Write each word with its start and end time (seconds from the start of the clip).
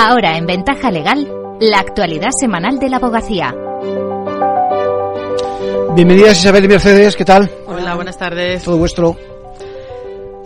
Ahora 0.00 0.36
en 0.36 0.46
Ventaja 0.46 0.92
Legal, 0.92 1.28
la 1.60 1.80
actualidad 1.80 2.30
semanal 2.30 2.78
de 2.78 2.88
la 2.88 2.98
abogacía. 2.98 3.52
Bienvenidas 5.96 6.38
Isabel 6.38 6.66
y 6.66 6.68
Mercedes, 6.68 7.16
¿qué 7.16 7.24
tal? 7.24 7.50
Hola, 7.66 7.96
buenas 7.96 8.16
tardes. 8.16 8.62
Todo 8.62 8.78
vuestro. 8.78 9.16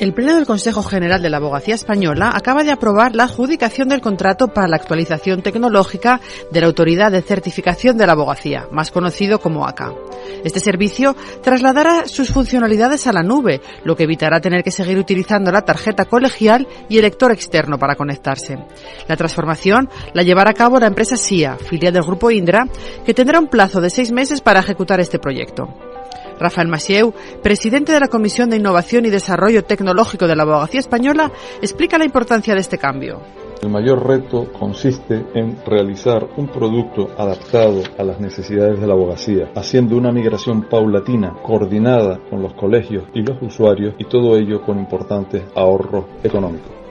El 0.02 0.14
Pleno 0.14 0.34
del 0.34 0.46
Consejo 0.46 0.82
General 0.82 1.22
de 1.22 1.30
la 1.30 1.36
Abogacía 1.36 1.76
Española 1.76 2.32
acaba 2.34 2.64
de 2.64 2.72
aprobar 2.72 3.14
la 3.14 3.22
adjudicación 3.22 3.88
del 3.88 4.00
contrato 4.00 4.48
para 4.48 4.66
la 4.66 4.74
actualización 4.74 5.42
tecnológica 5.42 6.20
de 6.50 6.60
la 6.60 6.66
Autoridad 6.66 7.12
de 7.12 7.22
Certificación 7.22 7.96
de 7.96 8.08
la 8.08 8.14
Abogacía, 8.14 8.66
más 8.72 8.90
conocido 8.90 9.38
como 9.38 9.64
ACA. 9.64 9.94
Este 10.42 10.58
servicio 10.58 11.14
trasladará 11.40 12.08
sus 12.08 12.32
funcionalidades 12.32 13.06
a 13.06 13.12
la 13.12 13.22
nube, 13.22 13.60
lo 13.84 13.94
que 13.94 14.02
evitará 14.02 14.40
tener 14.40 14.64
que 14.64 14.72
seguir 14.72 14.98
utilizando 14.98 15.52
la 15.52 15.62
tarjeta 15.62 16.06
colegial 16.06 16.66
y 16.88 16.96
el 16.96 17.02
lector 17.02 17.30
externo 17.30 17.78
para 17.78 17.94
conectarse. 17.94 18.58
La 19.06 19.16
transformación 19.16 19.88
la 20.14 20.24
llevará 20.24 20.50
a 20.50 20.54
cabo 20.54 20.80
la 20.80 20.88
empresa 20.88 21.16
SIA, 21.16 21.58
filial 21.58 21.92
del 21.92 22.02
grupo 22.02 22.28
Indra, 22.32 22.66
que 23.06 23.14
tendrá 23.14 23.38
un 23.38 23.46
plazo 23.46 23.80
de 23.80 23.88
seis 23.88 24.10
meses 24.10 24.40
para 24.40 24.58
ejecutar 24.58 24.98
este 24.98 25.20
proyecto. 25.20 25.91
Rafael 26.38 26.68
Masieu, 26.68 27.12
presidente 27.42 27.92
de 27.92 28.00
la 28.00 28.08
Comisión 28.08 28.50
de 28.50 28.56
Innovación 28.56 29.06
y 29.06 29.10
Desarrollo 29.10 29.64
Tecnológico 29.64 30.26
de 30.26 30.36
la 30.36 30.42
Abogacía 30.42 30.80
Española, 30.80 31.30
explica 31.60 31.98
la 31.98 32.04
importancia 32.04 32.54
de 32.54 32.60
este 32.60 32.78
cambio. 32.78 33.20
El 33.62 33.70
mayor 33.70 34.04
reto 34.04 34.52
consiste 34.52 35.24
en 35.34 35.56
realizar 35.64 36.26
un 36.36 36.48
producto 36.48 37.10
adaptado 37.16 37.82
a 37.96 38.02
las 38.02 38.18
necesidades 38.18 38.80
de 38.80 38.86
la 38.88 38.94
abogacía, 38.94 39.52
haciendo 39.54 39.96
una 39.96 40.10
migración 40.10 40.62
paulatina, 40.68 41.36
coordinada 41.44 42.18
con 42.28 42.42
los 42.42 42.54
colegios 42.54 43.04
y 43.14 43.22
los 43.22 43.40
usuarios 43.40 43.94
y 43.98 44.04
todo 44.06 44.36
ello 44.36 44.62
con 44.62 44.80
importantes 44.80 45.44
ahorros 45.54 46.06
económicos. 46.24 46.81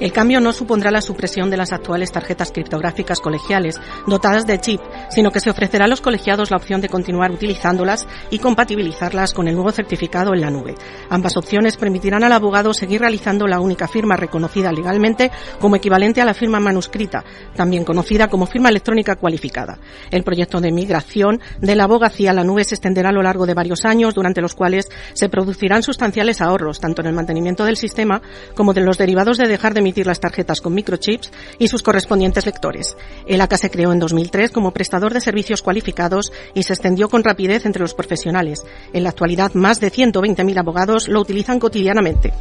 El 0.00 0.12
cambio 0.12 0.40
no 0.40 0.52
supondrá 0.52 0.90
la 0.90 1.00
supresión 1.00 1.50
de 1.50 1.56
las 1.56 1.72
actuales 1.72 2.10
tarjetas 2.10 2.50
criptográficas 2.50 3.20
colegiales 3.20 3.80
dotadas 4.06 4.46
de 4.46 4.60
chip, 4.60 4.80
sino 5.08 5.30
que 5.30 5.40
se 5.40 5.50
ofrecerá 5.50 5.84
a 5.84 5.88
los 5.88 6.00
colegiados 6.00 6.50
la 6.50 6.56
opción 6.56 6.80
de 6.80 6.88
continuar 6.88 7.30
utilizándolas 7.30 8.06
y 8.30 8.38
compatibilizarlas 8.38 9.32
con 9.32 9.46
el 9.46 9.54
nuevo 9.54 9.70
certificado 9.70 10.34
en 10.34 10.40
la 10.40 10.50
nube. 10.50 10.74
Ambas 11.10 11.36
opciones 11.36 11.76
permitirán 11.76 12.24
al 12.24 12.32
abogado 12.32 12.74
seguir 12.74 13.00
realizando 13.00 13.46
la 13.46 13.60
única 13.60 13.86
firma 13.86 14.16
reconocida 14.16 14.72
legalmente 14.72 15.30
como 15.60 15.76
equivalente 15.76 16.20
a 16.20 16.24
la 16.24 16.34
firma 16.34 16.58
manuscrita, 16.58 17.24
también 17.54 17.84
conocida 17.84 18.28
como 18.28 18.46
firma 18.46 18.70
electrónica 18.70 19.14
cualificada. 19.14 19.78
El 20.10 20.24
proyecto 20.24 20.60
de 20.60 20.72
migración 20.72 21.40
de 21.60 21.76
la 21.76 21.84
abogacía 21.84 22.32
a 22.32 22.34
la 22.34 22.44
nube 22.44 22.64
se 22.64 22.74
extenderá 22.74 23.10
a 23.10 23.12
lo 23.12 23.22
largo 23.22 23.46
de 23.46 23.54
varios 23.54 23.84
años, 23.84 24.14
durante 24.14 24.40
los 24.40 24.54
cuales 24.54 24.88
se 25.12 25.28
producirán 25.28 25.82
sustanciales 25.84 26.40
ahorros, 26.40 26.80
tanto 26.80 27.00
en 27.02 27.08
el 27.08 27.14
mantenimiento 27.14 27.64
del 27.64 27.76
sistema 27.76 28.22
como 28.56 28.72
de 28.74 28.80
los 28.80 28.98
derivados 28.98 29.38
de 29.38 29.46
dejar 29.46 29.72
de 29.72 29.83
emitir 29.84 30.06
las 30.06 30.20
tarjetas 30.20 30.60
con 30.60 30.74
microchips 30.74 31.30
y 31.58 31.68
sus 31.68 31.82
correspondientes 31.82 32.46
lectores. 32.46 32.96
El 33.26 33.40
ACA 33.40 33.56
se 33.58 33.70
creó 33.70 33.92
en 33.92 33.98
2003 33.98 34.50
como 34.50 34.72
prestador 34.72 35.12
de 35.12 35.20
servicios 35.20 35.62
cualificados 35.62 36.32
y 36.54 36.62
se 36.62 36.72
extendió 36.72 37.08
con 37.08 37.22
rapidez 37.22 37.66
entre 37.66 37.82
los 37.82 37.94
profesionales. 37.94 38.64
En 38.92 39.02
la 39.04 39.10
actualidad, 39.10 39.52
más 39.54 39.80
de 39.80 39.92
120.000 39.92 40.58
abogados 40.58 41.08
lo 41.08 41.20
utilizan 41.20 41.60
cotidianamente. 41.60 42.32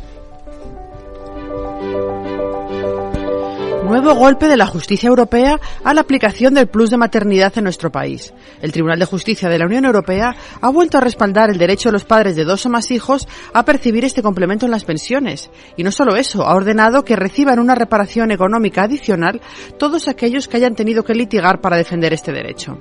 Nuevo 3.83 4.15
golpe 4.15 4.47
de 4.47 4.55
la 4.55 4.65
justicia 4.65 5.09
europea 5.09 5.59
a 5.83 5.93
la 5.93 6.01
aplicación 6.01 6.53
del 6.53 6.67
plus 6.67 6.89
de 6.89 6.97
maternidad 6.97 7.51
en 7.57 7.65
nuestro 7.65 7.91
país. 7.91 8.33
El 8.61 8.71
Tribunal 8.71 8.97
de 8.97 9.05
Justicia 9.05 9.49
de 9.49 9.59
la 9.59 9.65
Unión 9.65 9.83
Europea 9.83 10.35
ha 10.61 10.69
vuelto 10.69 10.97
a 10.97 11.01
respaldar 11.01 11.49
el 11.49 11.57
derecho 11.57 11.89
de 11.89 11.93
los 11.93 12.05
padres 12.05 12.37
de 12.37 12.45
dos 12.45 12.65
o 12.65 12.69
más 12.69 12.91
hijos 12.91 13.27
a 13.53 13.65
percibir 13.65 14.05
este 14.05 14.23
complemento 14.23 14.65
en 14.65 14.71
las 14.71 14.85
pensiones. 14.85 15.49
Y 15.75 15.83
no 15.83 15.91
solo 15.91 16.15
eso, 16.15 16.43
ha 16.43 16.55
ordenado 16.55 17.03
que 17.03 17.17
reciban 17.17 17.59
una 17.59 17.75
reparación 17.75 18.31
económica 18.31 18.83
adicional 18.83 19.41
todos 19.77 20.07
aquellos 20.07 20.47
que 20.47 20.57
hayan 20.57 20.75
tenido 20.75 21.03
que 21.03 21.13
litigar 21.13 21.59
para 21.59 21.77
defender 21.77 22.13
este 22.13 22.31
derecho. 22.31 22.79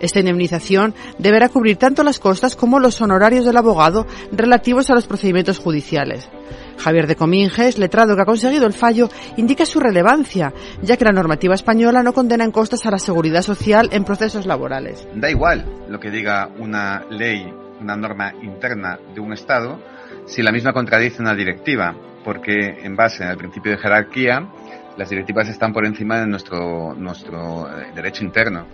Esta 0.00 0.20
indemnización 0.20 0.94
deberá 1.18 1.48
cubrir 1.48 1.78
tanto 1.78 2.02
las 2.02 2.18
costas 2.18 2.54
como 2.56 2.78
los 2.78 3.00
honorarios 3.00 3.46
del 3.46 3.56
abogado 3.56 4.06
relativos 4.30 4.90
a 4.90 4.94
los 4.94 5.06
procedimientos 5.06 5.58
judiciales. 5.58 6.28
Javier 6.78 7.06
de 7.06 7.16
Cominges, 7.16 7.78
letrado 7.78 8.14
que 8.14 8.22
ha 8.22 8.26
conseguido 8.26 8.66
el 8.66 8.72
fallo, 8.72 9.08
indica 9.36 9.66
su 9.66 9.80
relevancia, 9.80 10.52
ya 10.82 10.96
que 10.96 11.04
la 11.04 11.12
normativa 11.12 11.54
española 11.54 12.02
no 12.02 12.12
condena 12.12 12.44
en 12.44 12.52
costas 12.52 12.86
a 12.86 12.90
la 12.90 12.98
seguridad 12.98 13.42
social 13.42 13.88
en 13.92 14.04
procesos 14.04 14.46
laborales. 14.46 15.06
Da 15.14 15.30
igual 15.30 15.64
lo 15.88 15.98
que 16.00 16.10
diga 16.10 16.48
una 16.58 17.04
ley, 17.10 17.52
una 17.80 17.96
norma 17.96 18.32
interna 18.42 18.98
de 19.14 19.20
un 19.20 19.32
Estado, 19.32 19.78
si 20.26 20.42
la 20.42 20.52
misma 20.52 20.72
contradice 20.72 21.22
una 21.22 21.34
directiva, 21.34 21.94
porque 22.24 22.80
en 22.82 22.96
base 22.96 23.24
al 23.24 23.36
principio 23.36 23.72
de 23.72 23.78
jerarquía, 23.78 24.48
las 24.96 25.10
directivas 25.10 25.48
están 25.48 25.72
por 25.72 25.86
encima 25.86 26.18
de 26.18 26.26
nuestro, 26.26 26.94
nuestro 26.94 27.68
derecho 27.94 28.24
interno. 28.24 28.66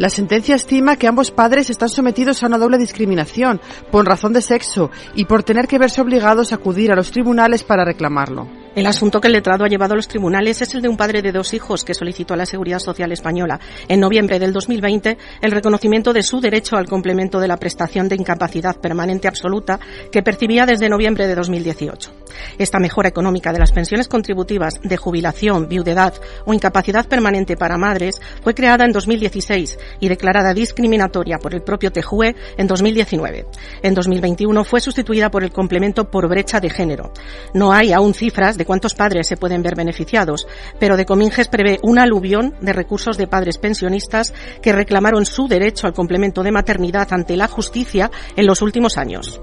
La 0.00 0.08
sentencia 0.08 0.54
estima 0.54 0.96
que 0.96 1.06
ambos 1.06 1.30
padres 1.30 1.68
están 1.68 1.90
sometidos 1.90 2.42
a 2.42 2.46
una 2.46 2.56
doble 2.56 2.78
discriminación 2.78 3.60
por 3.90 4.06
razón 4.06 4.32
de 4.32 4.40
sexo 4.40 4.90
y 5.14 5.26
por 5.26 5.42
tener 5.42 5.68
que 5.68 5.78
verse 5.78 6.00
obligados 6.00 6.52
a 6.52 6.54
acudir 6.54 6.90
a 6.90 6.96
los 6.96 7.10
tribunales 7.10 7.64
para 7.64 7.84
reclamarlo. 7.84 8.48
El 8.76 8.86
asunto 8.86 9.20
que 9.20 9.26
el 9.26 9.32
letrado 9.32 9.64
ha 9.64 9.68
llevado 9.68 9.94
a 9.94 9.96
los 9.96 10.06
tribunales 10.06 10.62
es 10.62 10.72
el 10.76 10.82
de 10.82 10.88
un 10.88 10.96
padre 10.96 11.22
de 11.22 11.32
dos 11.32 11.54
hijos 11.54 11.84
que 11.84 11.92
solicitó 11.92 12.34
a 12.34 12.36
la 12.36 12.46
Seguridad 12.46 12.78
Social 12.78 13.10
Española 13.10 13.58
en 13.88 13.98
noviembre 13.98 14.38
del 14.38 14.52
2020 14.52 15.18
el 15.42 15.50
reconocimiento 15.50 16.12
de 16.12 16.22
su 16.22 16.40
derecho 16.40 16.76
al 16.76 16.86
complemento 16.86 17.40
de 17.40 17.48
la 17.48 17.56
prestación 17.56 18.08
de 18.08 18.14
incapacidad 18.14 18.76
permanente 18.76 19.26
absoluta 19.26 19.80
que 20.12 20.22
percibía 20.22 20.66
desde 20.66 20.88
noviembre 20.88 21.26
de 21.26 21.34
2018. 21.34 22.12
Esta 22.58 22.78
mejora 22.78 23.08
económica 23.08 23.52
de 23.52 23.58
las 23.58 23.72
pensiones 23.72 24.06
contributivas 24.06 24.80
de 24.80 24.96
jubilación, 24.96 25.68
viudedad 25.68 26.14
o 26.46 26.54
incapacidad 26.54 27.08
permanente 27.08 27.56
para 27.56 27.76
madres 27.76 28.20
fue 28.40 28.54
creada 28.54 28.84
en 28.84 28.92
2016 28.92 29.78
y 29.98 30.08
declarada 30.08 30.54
discriminatoria 30.54 31.38
por 31.38 31.54
el 31.54 31.62
propio 31.62 31.90
TEJUE 31.90 32.36
en 32.56 32.68
2019. 32.68 33.46
En 33.82 33.94
2021 33.94 34.62
fue 34.62 34.80
sustituida 34.80 35.28
por 35.28 35.42
el 35.42 35.50
complemento 35.50 36.08
por 36.08 36.28
brecha 36.28 36.60
de 36.60 36.70
género. 36.70 37.12
No 37.52 37.72
hay 37.72 37.92
aún 37.92 38.14
cifras 38.14 38.58
de 38.60 38.66
cuántos 38.66 38.92
padres 38.92 39.26
se 39.26 39.38
pueden 39.38 39.62
ver 39.62 39.74
beneficiados, 39.74 40.46
pero 40.78 40.98
de 40.98 41.06
Cominges 41.06 41.48
prevé 41.48 41.78
una 41.82 42.02
aluvión 42.02 42.54
de 42.60 42.74
recursos 42.74 43.16
de 43.16 43.26
padres 43.26 43.56
pensionistas 43.56 44.34
que 44.60 44.74
reclamaron 44.74 45.24
su 45.24 45.48
derecho 45.48 45.86
al 45.86 45.94
complemento 45.94 46.42
de 46.42 46.52
maternidad 46.52 47.08
ante 47.10 47.38
la 47.38 47.48
justicia 47.48 48.10
en 48.36 48.46
los 48.46 48.60
últimos 48.60 48.98
años. 48.98 49.40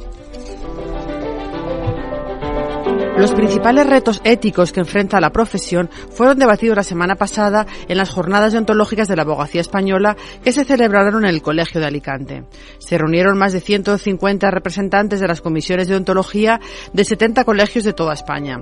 Los 3.17 3.33
principales 3.33 3.87
retos 3.87 4.21
éticos 4.23 4.71
que 4.71 4.81
enfrenta 4.81 5.19
la 5.19 5.31
profesión 5.31 5.89
fueron 6.11 6.37
debatidos 6.37 6.77
la 6.77 6.83
semana 6.83 7.15
pasada 7.15 7.65
en 7.87 7.97
las 7.97 8.11
jornadas 8.11 8.53
deontológicas 8.53 9.07
de 9.07 9.15
la 9.15 9.23
abogacía 9.23 9.61
española 9.61 10.15
que 10.43 10.53
se 10.53 10.65
celebraron 10.65 11.25
en 11.25 11.31
el 11.31 11.41
Colegio 11.41 11.81
de 11.81 11.87
Alicante. 11.87 12.43
Se 12.77 12.99
reunieron 12.99 13.35
más 13.35 13.53
de 13.53 13.61
150 13.61 14.51
representantes 14.51 15.19
de 15.19 15.27
las 15.27 15.41
comisiones 15.41 15.87
de 15.87 15.95
deontología 15.95 16.59
de 16.93 17.05
70 17.05 17.43
colegios 17.43 17.85
de 17.85 17.93
toda 17.93 18.13
España. 18.13 18.61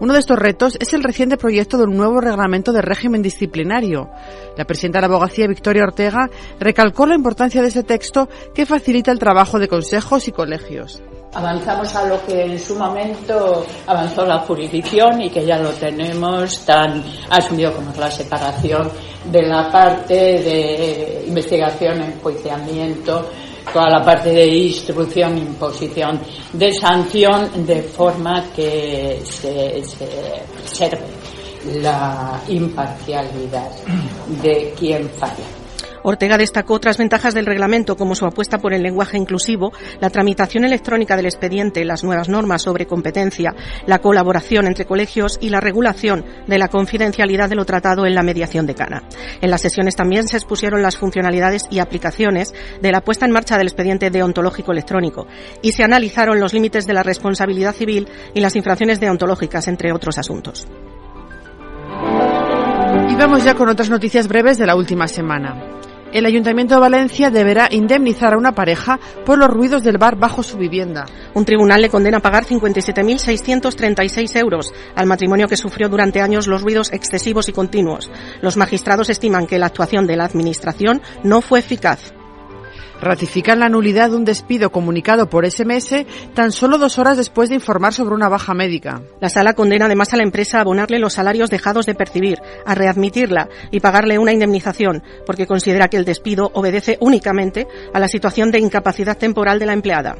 Uno 0.00 0.12
de 0.12 0.20
estos 0.20 0.38
retos 0.38 0.76
es 0.78 0.92
el 0.92 1.02
reciente 1.02 1.36
proyecto 1.36 1.76
de 1.76 1.84
un 1.84 1.96
nuevo 1.96 2.20
reglamento 2.20 2.72
de 2.72 2.82
régimen 2.82 3.20
disciplinario. 3.20 4.10
La 4.56 4.64
presidenta 4.64 4.98
de 4.98 5.08
la 5.08 5.14
abogacía, 5.14 5.48
Victoria 5.48 5.82
Ortega, 5.82 6.30
recalcó 6.60 7.04
la 7.04 7.16
importancia 7.16 7.62
de 7.62 7.68
ese 7.68 7.82
texto 7.82 8.28
que 8.54 8.64
facilita 8.64 9.10
el 9.10 9.18
trabajo 9.18 9.58
de 9.58 9.66
consejos 9.66 10.28
y 10.28 10.32
colegios. 10.32 11.02
Avanzamos 11.34 11.94
a 11.96 12.06
lo 12.06 12.24
que 12.24 12.44
en 12.44 12.58
su 12.58 12.76
momento 12.76 13.66
avanzó 13.86 14.24
la 14.24 14.38
jurisdicción 14.38 15.20
y 15.20 15.30
que 15.30 15.44
ya 15.44 15.58
lo 15.58 15.70
tenemos 15.70 16.64
tan 16.64 17.02
asumido 17.28 17.74
como 17.74 17.92
la 17.98 18.10
separación 18.10 18.90
de 19.30 19.42
la 19.42 19.70
parte 19.70 20.14
de 20.14 21.24
investigación, 21.26 22.00
enjuiciamiento, 22.00 23.28
toda 23.72 23.88
la 23.90 24.04
parte 24.04 24.30
de 24.30 24.46
instrucción, 24.46 25.38
imposición 25.38 26.20
de 26.52 26.72
sanción, 26.72 27.66
de 27.66 27.82
forma 27.82 28.44
que 28.54 29.20
se, 29.24 29.82
se 30.64 30.90
la 31.80 32.40
imparcialidad 32.48 33.70
de 34.42 34.74
quien 34.78 35.08
falla. 35.10 35.67
Ortega 36.02 36.38
destacó 36.38 36.74
otras 36.74 36.98
ventajas 36.98 37.34
del 37.34 37.46
reglamento 37.46 37.96
como 37.96 38.14
su 38.14 38.26
apuesta 38.26 38.58
por 38.58 38.74
el 38.74 38.82
lenguaje 38.82 39.16
inclusivo, 39.16 39.72
la 40.00 40.10
tramitación 40.10 40.64
electrónica 40.64 41.16
del 41.16 41.26
expediente, 41.26 41.84
las 41.84 42.04
nuevas 42.04 42.28
normas 42.28 42.62
sobre 42.62 42.86
competencia, 42.86 43.54
la 43.86 43.98
colaboración 43.98 44.66
entre 44.66 44.84
colegios 44.84 45.38
y 45.40 45.50
la 45.50 45.60
regulación 45.60 46.24
de 46.46 46.58
la 46.58 46.68
confidencialidad 46.68 47.48
de 47.48 47.56
lo 47.56 47.64
tratado 47.64 48.06
en 48.06 48.14
la 48.14 48.22
mediación 48.22 48.66
de 48.66 48.74
Cana. 48.74 49.02
En 49.40 49.50
las 49.50 49.60
sesiones 49.60 49.96
también 49.96 50.28
se 50.28 50.36
expusieron 50.36 50.82
las 50.82 50.96
funcionalidades 50.96 51.64
y 51.70 51.78
aplicaciones 51.78 52.54
de 52.80 52.92
la 52.92 53.00
puesta 53.00 53.26
en 53.26 53.32
marcha 53.32 53.58
del 53.58 53.68
expediente 53.68 54.10
deontológico 54.10 54.72
electrónico 54.72 55.26
y 55.62 55.72
se 55.72 55.84
analizaron 55.84 56.40
los 56.40 56.52
límites 56.52 56.86
de 56.86 56.94
la 56.94 57.02
responsabilidad 57.02 57.74
civil 57.74 58.08
y 58.34 58.40
las 58.40 58.56
infracciones 58.56 59.00
deontológicas, 59.00 59.68
entre 59.68 59.92
otros 59.92 60.18
asuntos. 60.18 60.66
Y 63.08 63.14
vamos 63.14 63.44
ya 63.44 63.54
con 63.54 63.68
otras 63.68 63.90
noticias 63.90 64.28
breves 64.28 64.58
de 64.58 64.66
la 64.66 64.76
última 64.76 65.08
semana. 65.08 65.67
El 66.12 66.24
Ayuntamiento 66.24 66.74
de 66.74 66.80
Valencia 66.80 67.30
deberá 67.30 67.68
indemnizar 67.70 68.32
a 68.32 68.38
una 68.38 68.52
pareja 68.52 68.98
por 69.26 69.38
los 69.38 69.50
ruidos 69.50 69.82
del 69.82 69.98
bar 69.98 70.16
bajo 70.16 70.42
su 70.42 70.56
vivienda. 70.56 71.04
Un 71.34 71.44
tribunal 71.44 71.82
le 71.82 71.90
condena 71.90 72.16
a 72.18 72.22
pagar 72.22 72.44
57.636 72.44 74.40
euros 74.40 74.72
al 74.96 75.06
matrimonio 75.06 75.48
que 75.48 75.58
sufrió 75.58 75.90
durante 75.90 76.22
años 76.22 76.46
los 76.46 76.62
ruidos 76.62 76.92
excesivos 76.92 77.50
y 77.50 77.52
continuos. 77.52 78.10
Los 78.40 78.56
magistrados 78.56 79.10
estiman 79.10 79.46
que 79.46 79.58
la 79.58 79.66
actuación 79.66 80.06
de 80.06 80.16
la 80.16 80.24
Administración 80.24 81.02
no 81.24 81.42
fue 81.42 81.58
eficaz 81.58 82.14
ratifican 83.00 83.60
la 83.60 83.68
nulidad 83.68 84.10
de 84.10 84.16
un 84.16 84.24
despido 84.24 84.70
comunicado 84.70 85.28
por 85.28 85.48
SMS 85.48 86.06
tan 86.34 86.52
solo 86.52 86.78
dos 86.78 86.98
horas 86.98 87.16
después 87.16 87.48
de 87.48 87.56
informar 87.56 87.92
sobre 87.94 88.14
una 88.14 88.28
baja 88.28 88.54
médica. 88.54 89.02
La 89.20 89.28
sala 89.28 89.54
condena 89.54 89.86
además 89.86 90.12
a 90.12 90.16
la 90.16 90.22
empresa 90.22 90.58
a 90.58 90.60
abonarle 90.62 90.98
los 90.98 91.14
salarios 91.14 91.50
dejados 91.50 91.86
de 91.86 91.94
percibir, 91.94 92.38
a 92.64 92.74
readmitirla 92.74 93.48
y 93.70 93.80
pagarle 93.80 94.18
una 94.18 94.32
indemnización, 94.32 95.02
porque 95.26 95.46
considera 95.46 95.88
que 95.88 95.96
el 95.96 96.04
despido 96.04 96.50
obedece 96.54 96.98
únicamente 97.00 97.66
a 97.92 97.98
la 97.98 98.08
situación 98.08 98.50
de 98.50 98.60
incapacidad 98.60 99.16
temporal 99.16 99.58
de 99.58 99.66
la 99.66 99.72
empleada. 99.72 100.16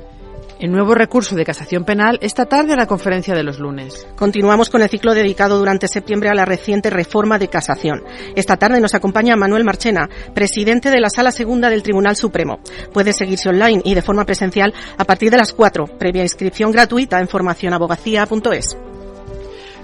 El 0.59 0.73
nuevo 0.73 0.97
recurso 0.97 1.37
de 1.37 1.45
casación 1.45 1.85
penal 1.85 2.19
esta 2.21 2.47
tarde 2.47 2.73
en 2.73 2.79
la 2.79 2.87
conferencia 2.87 3.33
de 3.33 3.45
los 3.45 3.61
lunes. 3.61 4.09
Continuamos 4.17 4.71
con 4.71 4.83
el 4.83 4.89
ciclo 4.89 5.15
dedicado 5.15 5.57
durante 5.57 5.87
septiembre 5.87 6.31
a 6.31 6.35
la 6.35 6.45
reciente 6.45 6.91
reforma 6.91 7.39
de 7.39 7.47
casación. 7.47 8.03
Esta 8.35 8.57
tarde 8.57 8.81
nos 8.81 8.95
acompaña 8.95 9.37
Manuel 9.37 9.63
Marchena, 9.63 10.09
presidente 10.35 10.91
de 10.91 11.01
la 11.01 11.11
Sala 11.11 11.31
Segunda 11.31 11.71
del 11.71 11.85
Tribunal 11.85 12.17
Supremo. 12.17 12.59
Puede 12.93 13.13
seguirse 13.13 13.49
online 13.49 13.83
y 13.85 13.95
de 13.95 14.03
forma 14.03 14.25
presencial 14.25 14.75
a 14.97 15.05
partir 15.05 15.31
de 15.31 15.37
las 15.37 15.53
4, 15.53 15.97
previa 15.97 16.25
inscripción 16.25 16.73
gratuita 16.73 17.21
en 17.21 17.29
formacionabogacía.es. 17.29 18.77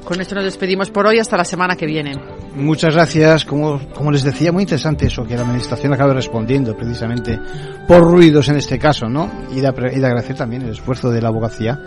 Con 0.04 0.20
esto 0.20 0.34
nos 0.34 0.44
despedimos 0.44 0.90
por 0.90 1.06
hoy 1.06 1.20
hasta 1.20 1.36
la 1.36 1.44
semana 1.44 1.76
que 1.76 1.86
viene. 1.86 2.18
Muchas 2.54 2.94
gracias. 2.94 3.44
Como, 3.44 3.80
como 3.94 4.12
les 4.12 4.22
decía, 4.22 4.52
muy 4.52 4.62
interesante 4.62 5.06
eso, 5.06 5.24
que 5.24 5.34
la 5.34 5.42
Administración 5.42 5.92
acabe 5.92 6.14
respondiendo 6.14 6.76
precisamente 6.76 7.38
por 7.86 8.02
ruidos 8.02 8.48
en 8.48 8.56
este 8.56 8.78
caso, 8.78 9.08
¿no? 9.08 9.30
Y 9.50 9.60
de, 9.60 9.72
y 9.94 10.00
de 10.00 10.06
agradecer 10.06 10.36
también 10.36 10.62
el 10.62 10.70
esfuerzo 10.70 11.10
de 11.10 11.20
la 11.20 11.28
abogacía 11.28 11.78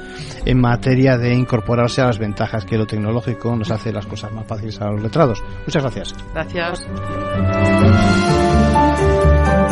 en 0.45 0.59
materia 0.59 1.17
de 1.17 1.33
incorporarse 1.33 2.01
a 2.01 2.05
las 2.05 2.19
ventajas 2.19 2.65
que 2.65 2.77
lo 2.77 2.85
tecnológico 2.85 3.55
nos 3.55 3.71
hace 3.71 3.91
las 3.91 4.05
cosas 4.05 4.31
más 4.31 4.45
fáciles 4.45 4.79
a 4.81 4.91
los 4.91 5.01
letrados. 5.01 5.41
Muchas 5.65 5.83
gracias. 5.83 6.13
Gracias. 6.33 6.87